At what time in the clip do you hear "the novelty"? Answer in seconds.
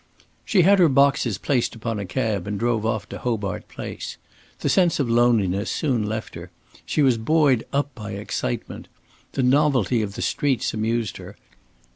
9.33-10.01